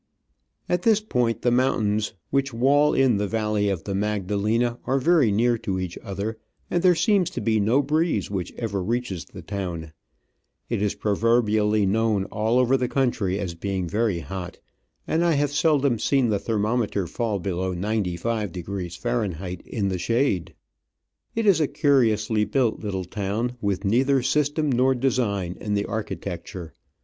At 0.67 0.81
this 0.81 0.99
point 0.99 1.43
the 1.43 1.51
mountains 1.51 2.15
which 2.31 2.55
wall 2.55 2.95
in 2.95 3.17
the 3.17 3.27
valley 3.27 3.69
of 3.69 3.83
the 3.83 3.93
Magda 3.93 4.35
lena 4.35 4.79
are 4.87 4.97
very 4.97 5.31
near 5.31 5.59
to 5.59 5.79
each 5.79 5.95
other, 5.99 6.39
and 6.71 6.81
there 6.81 6.95
seems 6.95 7.29
to 7.29 7.39
be 7.39 7.59
no 7.59 7.83
breeze 7.83 8.31
which 8.31 8.51
ever 8.53 8.81
reaches 8.81 9.25
the 9.25 9.43
town; 9.43 9.93
it 10.69 10.81
is 10.81 10.95
pro 10.95 11.13
verbially 11.13 11.87
known 11.87 12.23
all 12.31 12.57
over 12.57 12.77
the 12.77 12.87
country 12.87 13.37
as 13.37 13.53
being 13.53 13.87
very 13.87 14.21
hot, 14.21 14.57
and 15.05 15.23
I 15.23 15.33
have 15.33 15.51
seldom 15.51 15.99
seen 15.99 16.29
the 16.29 16.39
thermometer 16.39 17.05
fall 17.05 17.37
below 17.37 17.75
95° 17.75 18.97
Fahr. 18.97 19.23
in 19.63 19.89
the 19.89 19.99
shade. 19.99 20.55
It 21.35 21.45
is 21.45 21.61
a 21.61 21.67
curiously 21.67 22.43
built 22.43 22.79
little 22.79 23.05
town, 23.05 23.55
with 23.61 23.85
neither 23.85 24.23
system 24.23 24.71
nor 24.71 24.95
design 24.95 25.57
in 25.61 25.75
the 25.75 25.83
architec 25.83 26.45
ture. 26.45 26.73